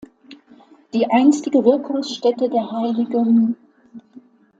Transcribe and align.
Die 0.95 1.05
einstige 1.11 1.63
Wirkungsstätte 1.63 2.49
der 2.49 2.71
hl. 2.71 3.53